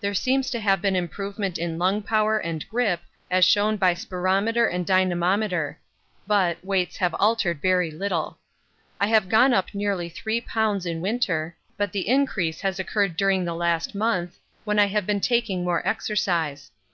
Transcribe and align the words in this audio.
There 0.00 0.14
seems 0.14 0.48
to 0.52 0.60
have 0.60 0.80
been 0.80 0.96
improvement 0.96 1.58
in 1.58 1.76
lung 1.78 2.00
power 2.02 2.38
and 2.38 2.66
grip 2.70 3.02
is 3.30 3.44
shown 3.44 3.76
by 3.76 3.92
spirometer 3.92 4.66
and 4.66 4.86
dynamometer, 4.86 5.78
but 6.26 6.64
weights 6.64 6.96
have 6.96 7.14
altered 7.18 7.60
very 7.60 7.90
little. 7.90 8.38
I 8.98 9.08
have 9.08 9.28
gone 9.28 9.52
up 9.52 9.74
nearly 9.74 10.08
3 10.08 10.40
lbs. 10.40 10.86
in 10.86 11.02
winter, 11.02 11.54
but 11.76 11.92
the 11.92 12.08
increase 12.08 12.62
has 12.62 12.78
occurred 12.78 13.14
during 13.18 13.44
the 13.44 13.52
last 13.54 13.94
month, 13.94 14.38
when 14.64 14.78
I 14.78 14.86
have 14.86 15.04
been 15.04 15.20
taking 15.20 15.64
more 15.64 15.86
exercise. 15.86 16.70